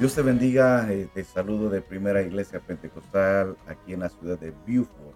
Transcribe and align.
Dios 0.00 0.14
te 0.14 0.22
bendiga, 0.22 0.90
eh, 0.90 1.10
te 1.12 1.22
saludo 1.22 1.68
de 1.68 1.82
Primera 1.82 2.22
Iglesia 2.22 2.58
Pentecostal 2.58 3.54
aquí 3.66 3.92
en 3.92 4.00
la 4.00 4.08
ciudad 4.08 4.38
de 4.38 4.54
Beaufort, 4.66 5.14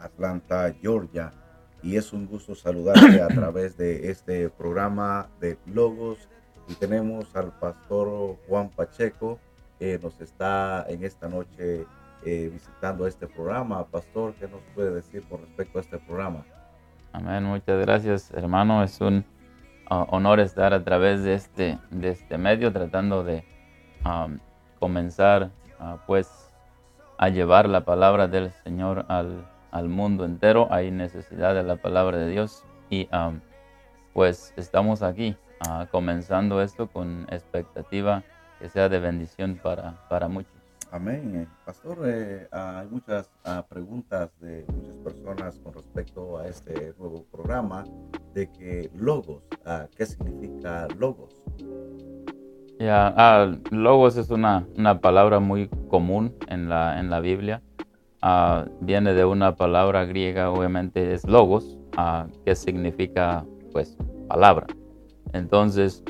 Atlanta, 0.00 0.74
Georgia. 0.80 1.30
Y 1.82 1.96
es 1.96 2.10
un 2.14 2.26
gusto 2.26 2.54
saludarte 2.54 3.20
a 3.20 3.28
través 3.28 3.76
de 3.76 4.10
este 4.10 4.48
programa 4.48 5.28
de 5.42 5.58
Logos. 5.66 6.26
Y 6.68 6.74
tenemos 6.76 7.36
al 7.36 7.52
pastor 7.58 8.38
Juan 8.48 8.70
Pacheco, 8.70 9.38
que 9.78 9.98
nos 10.02 10.18
está 10.22 10.86
en 10.88 11.04
esta 11.04 11.28
noche 11.28 11.84
eh, 12.24 12.48
visitando 12.50 13.06
este 13.06 13.26
programa. 13.26 13.84
Pastor, 13.84 14.32
¿qué 14.40 14.48
nos 14.48 14.62
puede 14.74 14.90
decir 14.90 15.22
con 15.28 15.42
respecto 15.42 15.76
a 15.76 15.82
este 15.82 15.98
programa? 15.98 16.46
Amén, 17.12 17.44
muchas 17.44 17.78
gracias 17.78 18.30
hermano. 18.30 18.82
Es 18.82 19.02
un 19.02 19.26
uh, 19.90 20.06
honor 20.08 20.40
estar 20.40 20.72
a 20.72 20.82
través 20.82 21.22
de 21.22 21.34
este, 21.34 21.78
de 21.90 22.08
este 22.08 22.38
medio 22.38 22.72
tratando 22.72 23.22
de 23.22 23.44
comenzar 24.78 25.50
pues 26.06 26.50
a 27.18 27.28
llevar 27.28 27.68
la 27.68 27.84
palabra 27.84 28.28
del 28.28 28.50
Señor 28.64 29.06
al, 29.08 29.46
al, 29.70 29.88
mundo 29.88 30.24
entero. 30.24 30.68
Hay 30.70 30.90
necesidad 30.90 31.54
de 31.54 31.62
la 31.62 31.76
palabra 31.76 32.18
de 32.18 32.30
Dios 32.30 32.64
y 32.90 33.08
pues 34.14 34.54
estamos 34.56 35.02
aquí 35.02 35.36
ah, 35.68 35.88
comenzando 35.90 36.62
esto 36.62 36.86
con 36.86 37.26
expectativa 37.30 38.22
que 38.58 38.68
sea 38.68 38.88
de 38.88 39.00
bendición 39.00 39.58
para, 39.62 40.08
para 40.08 40.28
muchos. 40.28 40.52
Amén. 40.92 41.34
Eh, 41.34 41.48
pastor, 41.66 41.98
eh, 42.04 42.46
hay 42.52 42.86
muchas 42.86 43.28
ah, 43.44 43.66
preguntas 43.68 44.30
de 44.40 44.64
muchas 44.72 44.96
personas 44.98 45.58
con 45.58 45.74
respecto 45.74 46.38
a 46.38 46.46
este 46.46 46.94
nuevo 46.96 47.24
programa 47.24 47.84
de 48.32 48.48
que 48.52 48.90
logos, 48.94 49.42
ah, 49.66 49.88
¿qué 49.96 50.06
significa 50.06 50.86
logos? 50.96 51.42
Ya, 52.84 53.14
ah, 53.16 53.50
logos 53.70 54.18
es 54.18 54.28
una, 54.28 54.66
una, 54.76 55.00
palabra 55.00 55.40
muy 55.40 55.68
común 55.88 56.34
en 56.48 56.68
la, 56.68 57.00
en 57.00 57.08
la 57.08 57.20
Biblia. 57.20 57.62
Ah, 58.20 58.66
viene 58.82 59.14
de 59.14 59.24
una 59.24 59.54
palabra 59.56 60.04
griega, 60.04 60.50
obviamente 60.50 61.14
es 61.14 61.26
logos, 61.26 61.78
ah, 61.96 62.26
que 62.44 62.54
significa 62.54 63.46
pues 63.72 63.96
palabra. 64.28 64.66
Entonces, 65.32 66.04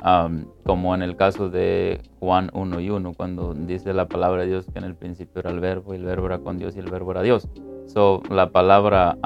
como 0.67 0.97
en 0.97 1.03
el 1.03 1.15
caso 1.15 1.49
de 1.49 2.01
Juan 2.19 2.51
1 2.53 2.81
y 2.81 2.91
1, 2.91 3.15
cuando 3.15 3.55
dice 3.55 3.95
la 3.95 4.09
palabra 4.09 4.43
de 4.43 4.49
Dios 4.49 4.67
que 4.67 4.81
en 4.81 4.85
el 4.85 4.97
principio 4.97 5.43
era 5.43 5.51
el 5.51 5.61
verbo 5.61 5.95
y 5.95 5.99
el 5.99 6.05
verbo 6.05 6.27
era 6.27 6.41
con 6.41 6.59
Dios 6.59 6.75
y 6.75 6.81
el 6.81 6.91
verbo 6.91 7.13
era 7.13 7.23
Dios. 7.23 7.49
So, 7.87 8.21
la 8.29 8.51
palabra 8.51 9.17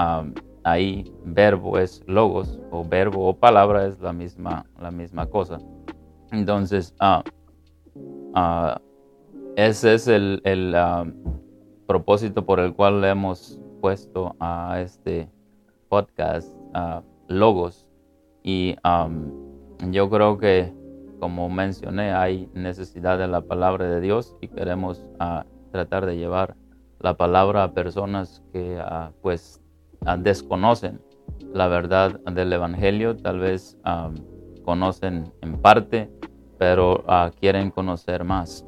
ahí, 0.64 1.10
verbo 1.24 1.78
es 1.78 2.02
logos 2.06 2.60
o 2.70 2.84
verbo 2.84 3.26
o 3.26 3.38
palabra 3.38 3.86
es 3.86 3.98
la 4.00 4.12
misma, 4.12 4.66
la 4.78 4.90
misma 4.90 5.24
cosa. 5.24 5.58
Entonces, 6.30 6.94
ah, 7.00 7.24
ah, 8.34 8.80
ese 9.56 9.94
es 9.94 10.08
el, 10.08 10.74
ah, 10.74 11.04
propósito 11.86 12.44
por 12.44 12.60
el 12.60 12.74
cual 12.74 13.00
le 13.00 13.10
hemos 13.10 13.60
puesto 13.80 14.36
a 14.40 14.80
este 14.80 15.28
podcast 15.88 16.54
logos. 17.28 17.86
Y 18.42 18.76
yo 19.90 20.10
creo 20.10 20.38
que, 20.38 20.72
como 21.18 21.48
mencioné, 21.48 22.12
hay 22.12 22.48
necesidad 22.54 23.18
de 23.18 23.26
la 23.26 23.40
palabra 23.40 23.86
de 23.88 24.00
Dios 24.00 24.36
y 24.40 24.48
queremos 24.48 25.04
tratar 25.72 26.06
de 26.06 26.16
llevar 26.16 26.56
la 27.00 27.16
palabra 27.16 27.64
a 27.64 27.72
personas 27.72 28.42
que 28.52 28.80
pues 29.22 29.62
desconocen 30.18 31.00
la 31.52 31.68
verdad 31.68 32.20
del 32.20 32.52
Evangelio, 32.52 33.16
tal 33.16 33.40
vez 33.40 33.78
conocen 34.64 35.32
en 35.40 35.58
parte, 35.58 36.10
pero 36.58 37.04
uh, 37.06 37.30
quieren 37.38 37.70
conocer 37.70 38.24
más. 38.24 38.64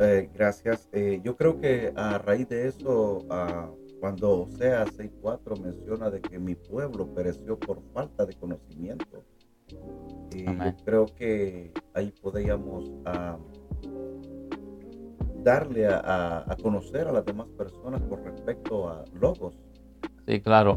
Eh, 0.00 0.28
gracias. 0.34 0.88
Eh, 0.92 1.20
yo 1.22 1.36
creo 1.36 1.60
que 1.60 1.92
a 1.94 2.18
raíz 2.18 2.48
de 2.48 2.66
eso, 2.66 3.18
uh, 3.18 4.00
cuando 4.00 4.40
Oseas 4.40 4.88
6.4 4.98 5.60
menciona 5.60 6.10
de 6.10 6.20
que 6.20 6.36
mi 6.36 6.56
pueblo 6.56 7.06
pereció 7.14 7.56
por 7.56 7.80
falta 7.92 8.26
de 8.26 8.34
conocimiento, 8.34 9.22
y 10.34 10.44
yo 10.44 10.76
creo 10.84 11.06
que 11.06 11.72
ahí 11.94 12.12
podríamos 12.20 12.90
darle 15.44 15.86
a, 15.86 16.44
a, 16.44 16.56
conocer 16.60 17.06
a 17.06 17.12
las 17.12 17.24
demás 17.24 17.46
personas 17.56 18.02
con 18.02 18.24
respecto 18.24 18.88
a 18.88 19.04
logos. 19.20 19.54
Sí, 20.26 20.40
claro. 20.40 20.76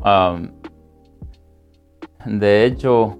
de 2.24 2.66
hecho, 2.66 3.18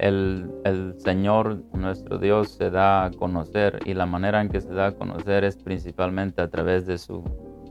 el, 0.00 0.50
el, 0.64 0.94
Señor 0.98 1.62
nuestro 1.72 2.18
Dios 2.18 2.50
se 2.50 2.70
da 2.70 3.04
a 3.04 3.10
conocer 3.10 3.80
y 3.84 3.94
la 3.94 4.06
manera 4.06 4.40
en 4.40 4.48
que 4.48 4.60
se 4.60 4.72
da 4.72 4.88
a 4.88 4.92
conocer 4.92 5.44
es 5.44 5.56
principalmente 5.56 6.42
a 6.42 6.48
través 6.48 6.86
de 6.86 6.98
su 6.98 7.22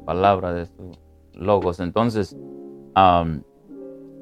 palabra, 0.06 0.54
de 0.54 0.66
sus 0.66 1.00
logos. 1.34 1.80
Entonces, 1.80 2.38
a, 2.96 3.26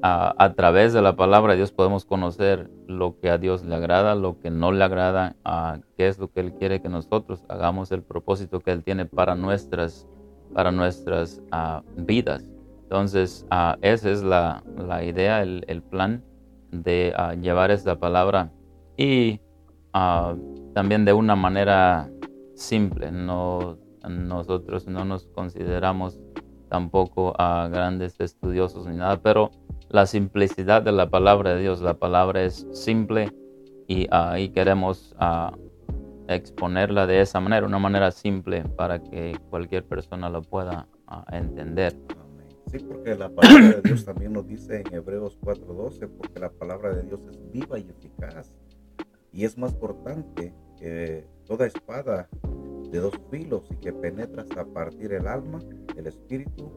a, 0.01 0.53
través 0.53 0.93
de 0.93 1.01
la 1.01 1.15
palabra 1.15 1.53
de 1.53 1.57
Dios 1.57 1.71
podemos 1.71 2.05
conocer 2.05 2.69
lo 2.87 3.19
que 3.19 3.29
a 3.29 3.37
Dios 3.37 3.63
le 3.63 3.75
agrada, 3.75 4.15
lo 4.15 4.39
que 4.39 4.49
no 4.49 4.71
le 4.71 4.83
agrada, 4.83 5.35
a 5.43 5.79
qué 5.97 6.07
es 6.07 6.17
lo 6.19 6.31
que 6.31 6.39
Él 6.39 6.53
quiere 6.53 6.81
que 6.81 6.89
nosotros 6.89 7.43
hagamos, 7.49 7.91
el 7.91 8.01
propósito 8.01 8.59
que 8.59 8.71
Él 8.71 8.83
tiene 8.83 9.05
para 9.05 9.35
nuestras, 9.35 10.07
para 10.53 10.71
nuestras 10.71 11.41
vidas. 11.95 12.47
Entonces, 12.83 13.45
esa 13.81 14.09
es 14.09 14.23
la, 14.23 14.63
la 14.77 15.03
idea, 15.03 15.41
el, 15.43 15.63
el 15.67 15.81
plan 15.81 16.23
de 16.71 17.13
ah, 17.15 17.33
llevar 17.35 17.71
esta 17.71 17.99
palabra 17.99 18.51
y 18.97 19.39
ah, 19.93 20.35
también 20.73 21.05
de 21.05 21.13
una 21.13 21.35
manera 21.35 22.09
simple. 22.55 23.11
No, 23.11 23.77
nosotros 24.09 24.87
no 24.87 25.05
nos 25.05 25.27
consideramos 25.27 26.19
tampoco 26.69 27.33
a 27.37 27.67
grandes 27.67 28.19
estudiosos 28.19 28.87
ni 28.87 28.95
nada, 28.95 29.21
pero 29.21 29.51
la 29.89 30.05
simplicidad 30.05 30.81
de 30.81 30.93
la 30.93 31.09
palabra 31.09 31.53
de 31.53 31.61
Dios, 31.61 31.81
la 31.81 31.95
palabra 31.95 32.43
es 32.43 32.65
simple 32.71 33.33
y 33.87 34.07
ahí 34.09 34.49
queremos 34.49 35.13
ah, 35.19 35.53
exponerla 36.27 37.07
de 37.07 37.21
esa 37.21 37.39
manera, 37.41 37.65
una 37.65 37.79
manera 37.79 38.11
simple 38.11 38.63
para 38.63 38.99
que 39.03 39.37
cualquier 39.49 39.83
persona 39.83 40.29
lo 40.29 40.41
pueda 40.41 40.87
entender. 41.31 41.93
Sí, 42.71 42.79
porque 42.79 43.15
la 43.15 43.27
palabra 43.27 43.67
de 43.67 43.81
Dios 43.81 44.05
también 44.05 44.31
nos 44.31 44.47
dice 44.47 44.81
en 44.85 44.93
Hebreos 44.93 45.37
4:12, 45.41 46.07
porque 46.07 46.39
la 46.39 46.49
palabra 46.49 46.95
de 46.95 47.03
Dios 47.03 47.19
es 47.29 47.51
viva 47.51 47.77
y 47.77 47.89
eficaz 47.89 48.53
y 49.33 49.43
es 49.43 49.57
más 49.57 49.73
cortante 49.73 50.53
que 50.77 51.27
toda 51.45 51.65
espada 51.65 52.29
de 52.89 52.99
dos 52.99 53.13
filos 53.29 53.67
y 53.71 53.75
que 53.75 53.91
penetra 53.91 54.43
hasta 54.43 54.63
partir 54.63 55.11
el 55.11 55.27
alma, 55.27 55.59
el 55.97 56.07
espíritu, 56.07 56.71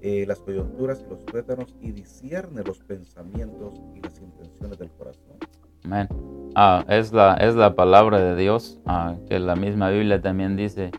eh, 0.00 0.24
las 0.26 0.38
coyunturas 0.38 1.02
y 1.04 1.10
los 1.10 1.24
tuétanos 1.26 1.74
y 1.80 1.90
discierne 1.90 2.62
los 2.62 2.78
pensamientos 2.78 3.74
y 3.96 4.00
las 4.02 4.20
intenciones 4.20 4.78
del 4.78 4.90
corazón. 4.92 5.36
Amén. 5.84 6.08
Ah, 6.54 6.84
es, 6.88 7.12
la, 7.12 7.34
es 7.34 7.56
la 7.56 7.74
palabra 7.74 8.20
de 8.20 8.36
Dios, 8.36 8.80
ah, 8.86 9.16
que 9.28 9.40
la 9.40 9.56
misma 9.56 9.90
Biblia 9.90 10.20
también 10.20 10.56
dice 10.56 10.92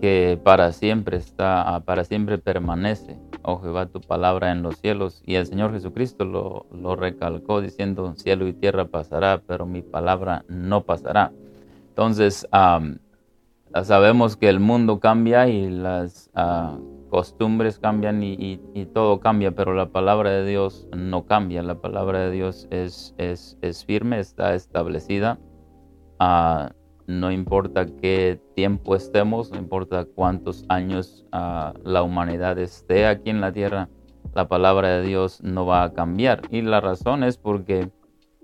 que 0.00 0.40
para 0.42 0.72
siempre 0.72 1.18
está, 1.18 1.74
ah, 1.74 1.84
para 1.84 2.04
siempre 2.04 2.38
permanece 2.38 3.18
oh 3.42 3.60
Jehová, 3.60 3.86
tu 3.86 4.00
palabra 4.00 4.52
en 4.52 4.62
los 4.62 4.76
cielos. 4.76 5.22
Y 5.26 5.34
el 5.34 5.46
Señor 5.46 5.72
Jesucristo 5.72 6.24
lo, 6.24 6.66
lo 6.72 6.96
recalcó 6.96 7.60
diciendo, 7.60 8.14
cielo 8.16 8.46
y 8.46 8.52
tierra 8.52 8.86
pasará, 8.86 9.42
pero 9.46 9.66
mi 9.66 9.82
palabra 9.82 10.44
no 10.48 10.82
pasará. 10.82 11.32
Entonces, 12.00 12.48
sabemos 13.84 14.36
que 14.36 14.48
el 14.48 14.60
mundo 14.60 15.00
cambia 15.00 15.48
y 15.48 15.68
las 15.68 16.30
ah, 16.34 16.78
costumbres 17.10 17.78
cambian 17.78 18.22
y, 18.22 18.58
todo 18.94 19.20
cambia, 19.20 19.50
pero 19.52 19.74
la 19.74 19.90
palabra 19.90 20.30
de 20.30 20.46
Dios 20.46 20.88
no 20.96 21.26
cambia. 21.26 21.62
La 21.62 21.74
palabra 21.74 22.20
de 22.20 22.30
Dios 22.30 22.68
es, 22.70 23.14
es, 23.18 23.58
es 23.60 23.84
firme, 23.84 24.18
está 24.18 24.54
establecida. 24.54 25.38
Uh, 26.20 26.79
no 27.10 27.32
importa 27.32 27.86
qué 27.86 28.40
tiempo 28.54 28.94
estemos, 28.94 29.50
no 29.50 29.58
importa 29.58 30.04
cuántos 30.04 30.64
años 30.68 31.26
ah, 31.32 31.74
la 31.82 32.02
humanidad 32.04 32.56
esté 32.58 33.06
aquí 33.06 33.30
en 33.30 33.40
la 33.40 33.52
tierra, 33.52 33.88
la 34.32 34.46
palabra 34.46 34.88
de 34.88 35.02
Dios 35.02 35.42
no 35.42 35.66
va 35.66 35.82
a 35.82 35.92
cambiar. 35.92 36.42
Y 36.50 36.62
la 36.62 36.80
razón 36.80 37.24
es 37.24 37.36
porque 37.36 37.90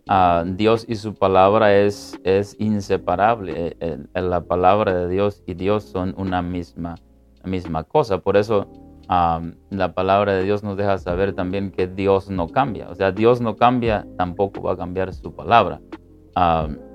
ah, 0.08 0.42
Dios 0.44 0.84
y 0.88 0.96
su 0.96 1.14
palabra 1.14 1.76
es, 1.76 2.18
es 2.24 2.56
inseparable. 2.58 3.76
Eh, 3.78 3.98
la 4.14 4.40
palabra 4.40 4.94
de 4.94 5.08
Dios 5.08 5.44
y 5.46 5.54
Dios 5.54 5.84
son 5.84 6.14
una 6.18 6.42
misma, 6.42 6.96
misma 7.44 7.84
cosa. 7.84 8.18
Por 8.18 8.36
eso 8.36 8.68
ah, 9.08 9.42
la 9.70 9.94
palabra 9.94 10.32
de 10.34 10.42
Dios 10.42 10.64
nos 10.64 10.76
deja 10.76 10.98
saber 10.98 11.34
también 11.34 11.70
que 11.70 11.86
Dios 11.86 12.30
no 12.30 12.48
cambia. 12.48 12.90
O 12.90 12.96
sea, 12.96 13.12
Dios 13.12 13.40
no 13.40 13.54
cambia, 13.54 14.04
tampoco 14.18 14.60
va 14.60 14.72
a 14.72 14.76
cambiar 14.76 15.14
su 15.14 15.32
palabra. 15.32 15.80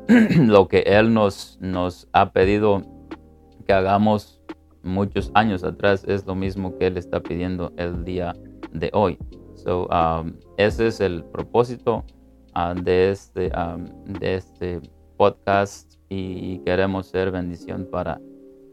lo 0.38 0.68
que 0.68 0.80
Él 0.80 1.14
nos, 1.14 1.58
nos 1.62 2.08
ha 2.14 2.32
pedido 2.32 2.84
que 3.66 3.74
hagamos 3.74 4.42
muchos 4.84 5.32
años 5.34 5.64
atrás 5.64 6.04
es 6.08 6.26
lo 6.26 6.36
mismo 6.36 6.78
que 6.78 6.88
Él 6.88 6.98
está 6.98 7.22
pidiendo 7.22 7.72
el 7.78 8.04
día 8.04 8.34
de 8.72 8.90
hoy. 8.94 9.18
So, 9.56 9.88
um, 9.88 10.34
ese 10.58 10.88
es 10.88 11.00
el 11.02 11.24
propósito 11.24 12.04
uh, 12.56 12.74
de, 12.82 13.12
este, 13.12 13.52
um, 13.56 13.86
de 14.20 14.36
este 14.36 14.82
podcast 15.18 15.96
y, 16.10 16.60
queremos 16.60 17.08
ser 17.08 17.32
bendición 17.32 17.88
para, 17.92 18.20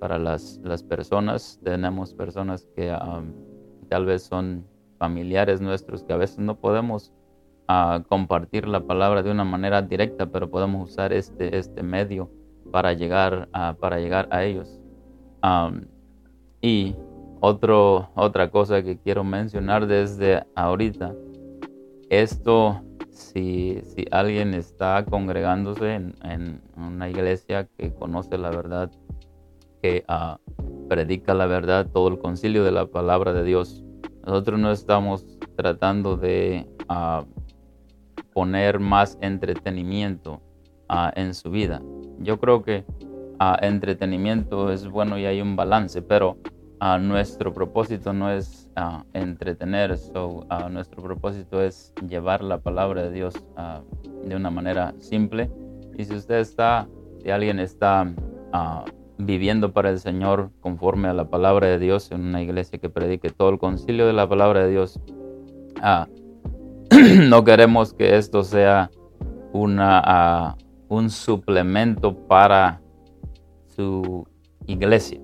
para 0.01 0.19
las, 0.19 0.61
las 0.65 0.83
personas. 0.83 1.61
Tenemos 1.63 2.15
personas 2.15 2.67
que 2.75 2.91
um, 2.91 3.33
tal 3.89 4.07
vez 4.07 4.23
son 4.23 4.65
familiares 4.99 5.61
nuestros 5.61 6.03
que 6.03 6.13
a 6.13 6.17
veces 6.17 6.39
no 6.39 6.59
podemos 6.59 7.13
uh, 7.69 8.03
compartir 8.09 8.67
la 8.67 8.81
palabra 8.81 9.23
de 9.23 9.31
una 9.31 9.44
manera 9.44 9.82
directa, 9.82 10.26
pero 10.26 10.50
podemos 10.50 10.91
usar 10.91 11.12
este, 11.12 11.56
este 11.59 11.82
medio 11.82 12.31
para 12.70 12.93
llegar, 12.93 13.49
a, 13.53 13.75
para 13.75 13.99
llegar 13.99 14.29
a 14.31 14.44
ellos. 14.44 14.81
Y 16.61 16.97
otro, 17.41 18.11
otra 18.15 18.50
cosa 18.50 18.82
que 18.82 18.99
quiero 18.99 19.23
mencionar 19.25 19.87
desde 19.87 20.44
ahorita, 20.55 21.15
esto 22.11 22.82
si, 23.11 23.81
si 23.82 24.06
alguien 24.11 24.55
está 24.55 25.05
congregándose 25.05 25.94
en, 25.94 26.62
una 26.76 27.09
iglesia 27.09 27.69
que 27.76 27.93
conoce 27.93 28.38
la 28.38 28.50
verdad, 28.50 28.91
que 29.82 30.05
ah, 30.09 30.38
predica 30.88 31.35
la 31.35 31.47
verdad, 31.47 31.87
todo 31.93 32.09
el 32.09 32.19
concilio 32.19 32.65
de 32.65 32.73
la 32.73 32.87
palabra 32.87 33.32
de 33.32 33.44
Dios, 33.44 33.85
nosotros 34.25 34.59
no 34.59 34.70
estamos 34.70 35.26
tratando 35.56 36.17
de 36.17 36.67
ah, 36.88 37.25
poner 38.38 38.79
más 38.79 39.19
entretenimiento 39.20 40.40
ah, 40.88 41.12
en 41.17 41.35
su 41.35 41.50
vida. 41.50 41.82
Yo 42.20 42.38
creo 42.38 42.62
que 42.62 42.85
entretenimiento 43.62 44.70
es 44.70 44.87
bueno 44.87 45.19
y 45.19 45.26
hay 45.26 45.40
un 45.40 45.56
balance, 45.56 46.02
pero 46.02 46.37
nuestro 47.00 47.52
propósito 47.52 48.12
no 48.12 48.31
es 48.31 48.70
entretener, 49.12 49.99
so, 49.99 50.46
nuestro 50.70 51.02
propósito 51.02 51.61
es 51.61 51.93
llevar 52.08 52.44
la 52.44 52.58
palabra 52.58 53.02
de 53.02 53.11
Dios 53.11 53.35
de 54.25 54.37
una 54.37 54.50
manera 54.52 54.94
simple. 55.00 55.50
Y 55.96 56.05
si 56.05 56.14
usted 56.14 56.37
está, 56.37 56.87
si 57.20 57.31
alguien 57.31 57.58
está 57.58 58.08
viviendo 59.19 59.73
para 59.73 59.91
el 59.91 59.99
Señor 59.99 60.52
conforme 60.61 61.08
a 61.08 61.12
la 61.12 61.29
palabra 61.29 61.67
de 61.67 61.81
Dios 61.81 62.12
en 62.12 62.20
una 62.20 62.41
iglesia 62.41 62.79
que 62.79 62.88
predique 62.88 63.31
todo 63.31 63.49
el 63.49 63.58
concilio 63.58 64.06
de 64.06 64.12
la 64.12 64.29
palabra 64.29 64.62
de 64.62 64.70
Dios, 64.70 65.00
no 67.29 67.45
queremos 67.45 67.95
que 67.95 68.17
esto 68.17 68.43
sea 68.43 68.91
una, 69.53 70.56
un 70.89 71.11
suplemento 71.11 72.17
para 72.27 72.81
su 73.69 74.27
iglesia 74.67 75.21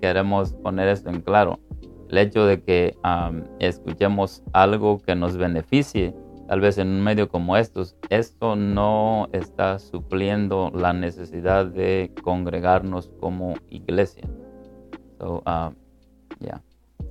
queremos 0.00 0.52
poner 0.54 0.88
esto 0.88 1.10
en 1.10 1.20
claro. 1.20 1.58
El 2.08 2.18
hecho 2.18 2.46
de 2.46 2.62
que 2.62 2.96
escuchemos 3.58 4.42
algo 4.52 4.98
que 4.98 5.14
nos 5.14 5.36
beneficie, 5.36 6.14
tal 6.48 6.60
vez 6.60 6.78
en 6.78 6.88
un 6.88 7.02
medio 7.02 7.28
como 7.28 7.56
estos, 7.56 7.96
esto 8.10 8.56
no 8.56 9.28
está 9.32 9.78
supliendo 9.78 10.70
la 10.74 10.92
necesidad 10.92 11.66
de 11.66 12.12
congregarnos 12.22 13.10
como 13.20 13.54
iglesia. 13.70 14.28
So, 15.18 15.42
um, 15.46 15.74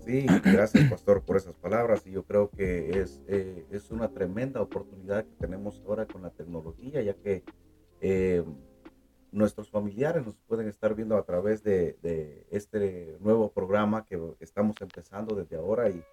Sí, 0.06 0.25
gracias 0.44 0.89
pastor 0.89 1.24
por 1.24 1.38
esas 1.38 1.56
palabras 1.56 2.06
y 2.06 2.12
yo 2.12 2.24
creo 2.24 2.50
que 2.50 3.01
es, 3.01 3.21
eh, 3.27 3.65
es 3.71 3.89
una 3.91 4.09
tremenda 4.09 4.62
oportunidad 4.62 5.24
que 5.24 5.35
tenemos 5.39 5.81
ahora 5.88 6.06
con 6.06 6.24
la 6.24 6.30
tecnología, 6.30 7.01
ya 7.01 7.13
que 7.13 7.44
eh, 8.01 8.44
nuestros 9.31 9.69
familiares 9.69 10.25
nos 10.25 10.35
pueden 10.47 10.68
estar 10.68 10.94
viendo 10.94 11.18
a 11.18 11.24
través 11.24 11.63
de, 11.63 11.97
este 12.51 13.18
nuevo 13.21 13.51
programa 13.51 14.06
que 14.06 14.19
estamos 14.39 14.80
empezando 14.81 15.35
desde 15.35 15.56
ahora 15.56 15.89
y, 15.89 16.03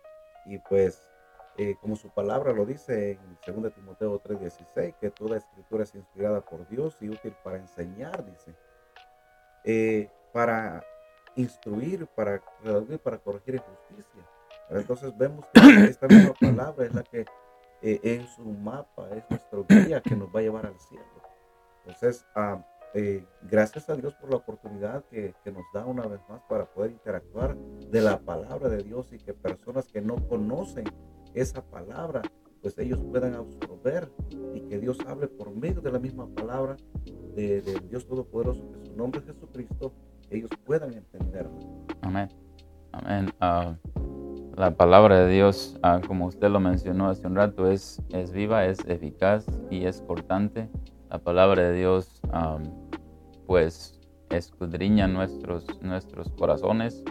y 0.47 0.59
pues 0.69 1.11
eh, 1.63 1.77
como 1.81 1.95
su 1.95 2.09
palabra 2.09 2.53
lo 2.53 2.65
dice 2.65 3.19
en 3.47 3.63
2 3.63 3.75
Timoteo 3.75 4.19
3:16, 4.23 4.95
que 4.99 5.11
toda 5.11 5.37
escritura 5.37 5.85
es 5.85 5.95
inspirada 5.95 6.41
por 6.41 6.67
Dios 6.69 6.97
y 7.03 7.11
útil 7.11 7.35
para 7.45 7.59
enseñar, 7.59 8.25
dice, 8.25 8.55
eh, 9.65 10.09
para 10.33 10.83
instruir, 11.41 12.07
para 12.07 12.43
para 13.03 13.19
corregir 13.19 13.57
injusticia. 13.57 14.27
Entonces 14.71 15.17
vemos 15.17 15.45
que 15.53 15.61
esta 15.91 16.07
misma 16.07 16.35
palabra 16.35 16.87
es 16.87 16.95
la 16.95 17.03
que 17.03 17.25
eh, 17.83 18.01
en 18.03 18.27
su 18.29 18.45
mapa 18.45 19.09
es 19.17 19.25
nuestro 19.29 19.65
guía 19.69 20.01
que 20.01 20.15
nos 20.15 20.29
va 20.29 20.41
a 20.41 20.43
llevar 20.43 20.67
al 20.67 20.79
cielo. 20.79 21.05
Entonces, 21.87 22.27
ah, 22.35 22.65
eh, 22.93 23.25
gracias 23.43 23.89
a 23.89 23.95
Dios 23.95 24.15
por 24.15 24.31
la 24.31 24.37
oportunidad 24.37 25.05
que, 25.05 25.33
nos 25.47 25.65
da 25.73 25.87
una 25.87 26.07
vez 26.07 26.21
más 26.29 26.43
para 26.49 26.67
poder 26.67 26.91
interactuar 26.91 27.57
de 27.57 28.01
la 28.01 28.19
palabra 28.19 28.69
de 28.69 28.83
Dios 28.83 29.13
y 29.13 29.19
que 29.19 29.33
personas 29.33 29.87
que 29.87 30.01
no 30.01 30.17
conocen 30.29 30.85
esa 31.33 31.63
palabra, 31.63 32.21
pues 32.61 32.77
ellos 32.79 32.99
puedan 33.11 33.35
absorber 33.35 34.11
y 34.55 34.63
que 34.63 34.79
Dios 34.79 34.99
hable 35.07 35.29
por 35.29 35.51
medio 35.51 35.81
de 35.81 35.93
la 35.93 36.01
misma 36.01 36.29
palabra 36.35 36.77
de, 37.35 37.63
Dios 37.89 38.07
Todopoderoso, 38.07 38.69
que 38.73 38.91
su 38.91 38.97
nombre 38.97 39.21
es 39.21 39.27
Jesucristo, 39.27 39.93
ellos 40.31 40.51
puedan 40.65 40.93
entenderlo. 40.95 41.59
Amén. 42.03 42.29
Amén. 42.93 43.31
Ah, 43.41 43.75
la 44.57 44.73
palabra 44.73 45.25
de 45.25 45.33
Dios, 45.33 45.79
ah, 45.83 46.01
como 46.07 46.27
usted 46.27 46.51
lo 46.51 46.61
mencionó 46.61 47.09
hace 47.09 47.27
un 47.27 47.37
rato, 47.37 47.71
es, 47.71 48.03
es 48.11 48.33
viva, 48.33 48.67
es 48.67 48.79
eficaz 48.87 49.47
y 49.71 49.87
es 49.87 50.03
cortante 50.03 50.69
la 51.11 51.19
palabra 51.19 51.63
de 51.63 51.73
Dios 51.75 52.21
pues 53.47 53.99
escudriña 54.31 55.09
nuestros, 55.09 55.67
nuestros 55.83 56.31
corazones. 56.33 57.03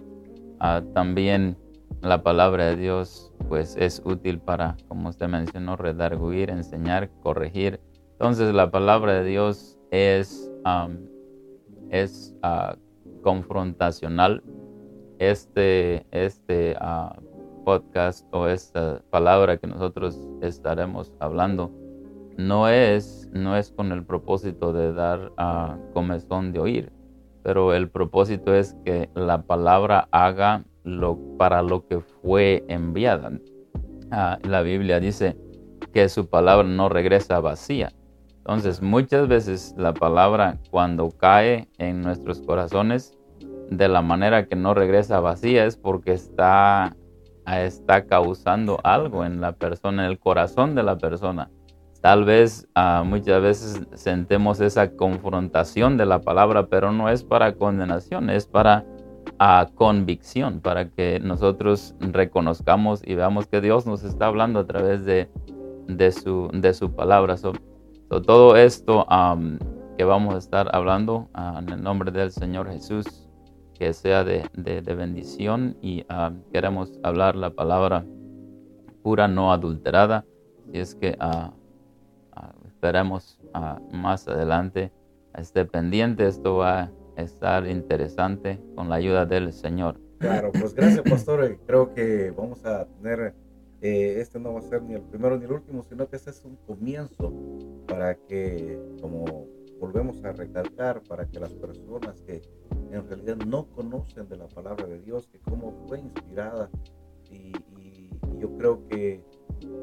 Ah, 0.59 0.81
también 0.93 1.57
la 2.01 2.23
palabra 2.23 2.67
de 2.67 2.77
Dios 2.77 3.33
pues 3.49 3.75
es 3.77 4.01
útil 4.05 4.39
para, 4.39 4.77
como 4.87 5.09
usted 5.09 5.27
mencionó, 5.27 5.75
redarguir, 5.75 6.49
enseñar, 6.49 7.09
corregir. 7.21 7.81
Entonces 8.11 8.53
la 8.53 8.71
palabra 8.71 9.15
de 9.15 9.25
Dios 9.25 9.77
es, 9.91 10.49
es 11.89 12.35
ah, 12.41 12.75
confrontacional. 13.21 14.43
Este, 15.19 16.05
este 16.11 16.75
ah, 16.79 17.17
podcast 17.65 18.25
o 18.31 18.47
esta 18.47 19.01
palabra 19.09 19.57
que 19.57 19.67
nosotros 19.67 20.17
estaremos 20.41 21.13
hablando 21.19 21.71
no 22.37 22.69
es, 22.69 23.29
no 23.33 23.57
es 23.57 23.71
con 23.71 23.91
el 23.91 24.05
propósito 24.05 24.71
de 24.71 24.93
dar 24.93 25.33
a 25.37 25.77
comezón 25.93 26.53
de 26.53 26.59
oír, 26.59 26.91
pero 27.43 27.73
el 27.73 27.89
propósito 27.89 28.55
es 28.55 28.77
que 28.85 29.09
la 29.13 29.41
palabra 29.41 30.07
haga 30.11 30.63
lo, 30.85 31.19
para 31.37 31.61
lo 31.61 31.85
que 31.85 31.99
fue 31.99 32.63
enviada. 32.69 33.31
Ah, 34.09 34.39
la 34.43 34.61
Biblia 34.61 35.01
dice 35.01 35.37
que 35.93 36.07
su 36.07 36.29
palabra 36.29 36.67
no 36.67 36.87
regresa 36.87 37.41
vacía. 37.41 37.91
Entonces, 38.39 38.81
muchas 38.81 39.27
veces 39.27 39.75
la 39.77 39.93
palabra 39.93 40.57
cuando 40.71 41.09
cae 41.11 41.67
en 41.77 42.01
nuestros 42.01 42.41
corazones 42.41 43.17
de 43.69 43.87
la 43.87 44.01
manera 44.01 44.47
que 44.47 44.55
no 44.55 44.73
regresa 44.73 45.19
vacía 45.19 45.65
es 45.65 45.77
porque 45.77 46.13
está, 46.13 46.95
está 47.45 48.05
causando 48.05 48.79
algo 48.83 49.25
en 49.25 49.41
la 49.41 49.51
persona, 49.51 50.05
en 50.05 50.11
el 50.11 50.19
corazón 50.19 50.73
de 50.75 50.83
la 50.83 50.97
persona. 50.97 51.49
Tal 52.01 52.23
vez 52.23 52.67
ah, 52.75 53.03
muchas 53.05 53.41
veces 53.41 53.87
sentemos 53.93 54.61
esa 54.61 54.95
confrontación 54.95 55.97
de 55.97 56.05
la 56.05 56.21
palabra, 56.21 56.67
pero 56.67 56.91
no 56.91 57.09
es 57.09 57.23
para 57.23 57.53
condenación, 57.53 58.29
es 58.29 58.47
para 58.47 58.85
ah, 59.37 59.67
convicción, 59.75 60.61
para 60.61 60.89
que 60.89 61.19
nosotros 61.19 61.95
reconozcamos 61.99 63.01
y 63.05 63.15
veamos 63.15 63.47
que 63.47 63.59
Dios 63.59 63.85
nos 63.85 64.03
está 64.03 64.27
hablando 64.27 64.61
a 64.61 64.65
través 64.65 65.03
de, 65.03 65.29
de, 65.87 66.11
su, 66.13 66.49
de 66.53 66.73
su 66.73 66.95
palabra. 66.95 67.35
Todo 68.09 68.55
esto 68.57 69.05
que 69.97 70.03
vamos 70.03 70.35
a 70.35 70.37
estar 70.39 70.73
hablando 70.75 71.29
ah, 71.33 71.59
en 71.61 71.69
el 71.69 71.83
nombre 71.83 72.11
del 72.11 72.31
Señor 72.31 72.67
Jesús, 72.71 73.29
que 73.75 73.93
sea 73.93 74.23
de, 74.23 74.49
de, 74.53 74.81
bendición 74.95 75.77
y 75.81 76.05
queremos 76.51 76.99
hablar 77.03 77.35
la 77.35 77.51
palabra 77.51 78.05
pura, 79.03 79.27
no 79.27 79.53
adulterada. 79.53 80.25
Y 80.73 80.79
es 80.79 80.95
que 80.95 81.17
esperemos 82.67 83.39
ah, 83.53 83.79
más 83.91 84.27
adelante 84.27 84.91
esté 85.35 85.65
pendiente. 85.65 86.27
Esto 86.27 86.57
va 86.57 86.83
a 86.83 87.21
estar 87.21 87.67
interesante 87.67 88.59
con 88.75 88.89
la 88.89 88.95
ayuda 88.95 89.25
del 89.25 89.53
Señor. 89.53 89.99
Claro, 90.19 90.51
pues 90.51 90.73
gracias, 90.73 91.01
pastor. 91.09 91.57
Creo 91.65 91.93
que 91.93 92.31
vamos 92.35 92.65
a 92.65 92.85
tener, 92.85 93.33
eh, 93.81 94.15
este 94.19 94.39
no 94.39 94.53
va 94.53 94.59
a 94.59 94.63
ser 94.63 94.81
ni 94.83 94.93
el 94.93 95.01
primero 95.01 95.37
ni 95.37 95.45
el 95.45 95.51
último, 95.51 95.83
sino 95.83 96.07
que 96.09 96.17
este 96.17 96.31
es 96.31 96.43
un 96.43 96.55
comienzo 96.67 97.33
para 97.87 98.15
que, 98.15 98.79
como 99.01 99.47
volvemos 99.79 100.23
a 100.23 100.33
recalcar, 100.33 101.01
para 101.03 101.25
que 101.25 101.39
las 101.39 101.53
personas 101.53 102.21
que 102.21 102.41
en 102.91 103.07
realidad 103.07 103.37
no 103.37 103.67
conocen 103.69 104.27
de 104.27 104.37
la 104.37 104.47
palabra 104.47 104.85
de 104.85 104.99
Dios, 104.99 105.27
que 105.27 105.39
cómo 105.39 105.85
fue 105.87 105.99
inspirada, 105.99 106.69
y, 107.31 107.51
yo 108.39 108.55
creo 108.57 108.87
que 108.87 109.21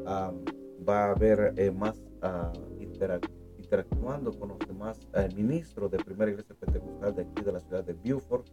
va 0.06 1.04
a 1.04 1.10
haber 1.10 1.52
eh, 1.56 1.70
más 1.70 1.98
uh, 2.22 2.80
interactuando 2.80 4.32
con 4.38 4.48
los 4.48 4.58
demás 4.60 4.98
eh, 5.14 5.28
ministros 5.36 5.90
de 5.90 5.98
Primera 5.98 6.30
Iglesia 6.30 6.54
Pentecostal 6.58 7.14
de 7.14 7.22
aquí 7.22 7.42
de 7.42 7.52
la 7.52 7.60
ciudad 7.60 7.84
de 7.84 7.92
Beaufort 7.92 8.46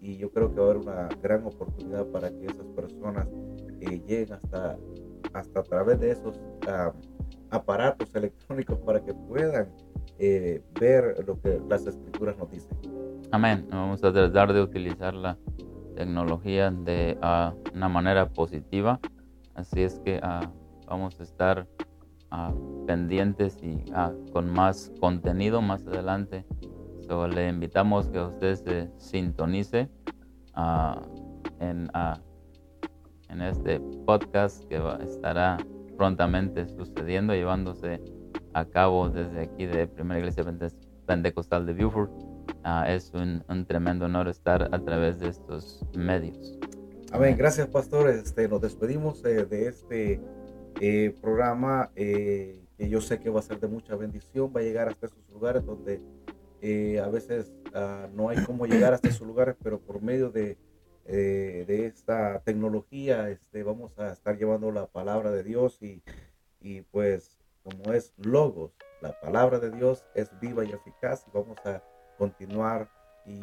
y 0.00 0.16
yo 0.16 0.30
creo 0.30 0.52
que 0.52 0.60
va 0.60 0.66
a 0.66 0.70
haber 0.70 0.82
una 0.82 1.08
gran 1.22 1.46
oportunidad 1.46 2.06
para 2.08 2.30
que 2.30 2.46
esas 2.46 2.66
personas 2.68 3.28
eh, 3.84 4.02
lleguen 4.06 4.32
hasta, 4.32 4.76
hasta 5.32 5.60
a 5.60 5.62
través 5.62 6.00
de 6.00 6.10
esos 6.10 6.40
aparatos 7.50 8.14
electrónicos 8.14 8.78
para 8.80 9.00
que 9.04 9.14
puedan 9.14 9.68
eh, 10.18 10.62
ver 10.80 11.24
lo 11.26 11.40
que 11.40 11.60
las 11.68 11.86
escrituras 11.86 12.36
nos 12.38 12.50
dicen. 12.50 12.76
Amén. 13.30 13.66
Vamos 13.70 14.02
a 14.04 14.12
tratar 14.12 14.52
de 14.52 14.62
utilizar 14.62 15.14
la 15.14 15.36
tecnología 15.96 16.70
de 16.70 17.18
ah, 17.20 17.52
una 17.74 17.88
manera 17.88 18.28
positiva. 18.28 19.00
Así 19.54 19.82
es 19.82 19.98
que 20.00 20.20
ah, 20.22 20.50
vamos 20.86 21.18
a 21.18 21.24
estar 21.24 21.66
ah, 22.30 22.52
pendientes 22.86 23.58
y 23.62 23.84
con 24.32 24.52
más 24.52 24.92
contenido 25.00 25.62
más 25.62 25.86
adelante. 25.86 26.44
le 27.30 27.48
invitamos 27.48 28.08
que 28.08 28.20
usted 28.20 28.54
se 28.54 28.90
sintonice 28.98 29.88
en, 31.60 31.90
en 33.34 33.42
este 33.42 33.80
podcast 34.06 34.64
que 34.68 34.80
estará 35.02 35.58
prontamente 35.96 36.68
sucediendo, 36.68 37.34
llevándose 37.34 38.00
a 38.52 38.64
cabo 38.64 39.08
desde 39.08 39.42
aquí 39.42 39.66
de 39.66 39.88
Primera 39.88 40.20
Iglesia 40.20 40.44
Pentecostal 41.06 41.66
de 41.66 41.72
Beaufort. 41.72 42.12
Ah, 42.62 42.86
es 42.88 43.12
un, 43.12 43.42
tremendo 43.66 44.04
honor 44.04 44.28
estar 44.28 44.72
a 44.72 44.78
través 44.78 45.18
de 45.18 45.28
estos 45.28 45.84
medios. 45.96 46.58
Amén. 47.10 47.36
Gracias, 47.36 47.66
pastores. 47.68 48.22
Este, 48.22 48.48
nos 48.48 48.60
despedimos 48.60 49.24
eh, 49.24 49.44
de 49.44 49.68
este 49.68 50.20
eh, 50.80 51.14
programa 51.20 51.90
eh, 51.96 52.60
que 52.78 52.88
yo 52.88 53.00
sé 53.00 53.18
que 53.18 53.30
va 53.30 53.40
a 53.40 53.42
ser 53.42 53.58
de 53.58 53.66
mucha 53.66 53.96
bendición. 53.96 54.52
Va 54.54 54.60
a 54.60 54.62
llegar 54.62 54.88
hasta 54.88 55.06
esos 55.06 55.28
lugares 55.32 55.64
donde 55.64 56.00
a 56.98 57.08
veces 57.08 57.52
ah, 57.74 58.08
no 58.14 58.30
hay 58.30 58.42
cómo 58.44 58.64
llegar 58.66 58.94
hasta 58.94 59.08
esos 59.08 59.26
lugares, 59.26 59.56
pero 59.62 59.80
por 59.80 60.00
medio 60.00 60.30
de, 60.30 60.56
de 61.04 61.86
esta 61.86 62.40
tecnología 62.40 63.28
este, 63.28 63.62
vamos 63.62 63.98
a 63.98 64.12
estar 64.12 64.36
llevando 64.38 64.70
la 64.70 64.86
palabra 64.86 65.30
de 65.30 65.42
Dios 65.42 65.82
y, 65.82 66.02
y 66.60 66.80
pues 66.82 67.36
como 67.62 67.92
es 67.92 68.12
logos, 68.18 68.72
la 69.00 69.18
palabra 69.20 69.58
de 69.58 69.70
Dios 69.70 70.04
es 70.14 70.30
viva 70.40 70.64
y 70.64 70.72
eficaz 70.72 71.26
y 71.26 71.30
vamos 71.32 71.58
a 71.64 71.82
continuar 72.18 72.88
y 73.26 73.40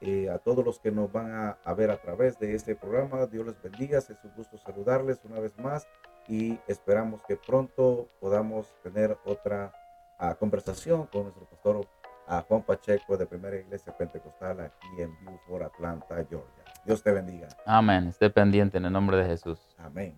eh, 0.00 0.28
a 0.28 0.38
todos 0.38 0.64
los 0.64 0.78
que 0.78 0.90
nos 0.90 1.10
van 1.12 1.32
a, 1.64 1.74
ver 1.74 1.90
a 1.90 1.96
través 1.96 2.38
de 2.38 2.54
este 2.54 2.76
programa, 2.76 3.26
Dios 3.26 3.46
les 3.46 3.62
bendiga, 3.62 3.98
es 3.98 4.10
un 4.10 4.34
gusto 4.36 4.58
saludarles 4.58 5.18
una 5.24 5.40
vez 5.40 5.56
más 5.58 5.86
y 6.28 6.58
esperamos 6.68 7.22
que 7.26 7.36
pronto 7.36 8.08
podamos 8.20 8.74
tener 8.82 9.16
otra 9.24 9.72
ah, 10.18 10.34
conversación 10.34 11.06
con 11.06 11.24
nuestro 11.24 11.44
pastor 11.46 11.86
a 12.26 12.42
Juan 12.42 12.62
Pacheco 12.62 13.16
de 13.16 13.26
Primera 13.26 13.56
Iglesia 13.56 13.96
Pentecostal 13.96 14.60
aquí 14.60 14.88
en 14.98 15.12
Beaufort, 15.24 15.64
Atlanta, 15.64 16.24
Georgia. 16.28 16.63
Dios 16.84 17.02
te 17.02 17.12
bendiga. 17.12 17.48
Amén. 17.64 18.08
Esté 18.08 18.30
pendiente 18.30 18.78
en 18.78 18.84
el 18.84 18.92
nombre 18.92 19.16
de 19.16 19.26
Jesús. 19.26 19.58
Amén. 19.78 20.14